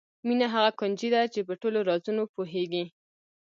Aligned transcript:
مینه 0.27 0.47
هغه 0.53 0.71
کونجي 0.79 1.09
ده 1.15 1.21
چې 1.33 1.39
په 1.47 1.53
ټولو 1.61 1.79
رازونو 1.89 2.23
پوهېږو. 2.35 2.83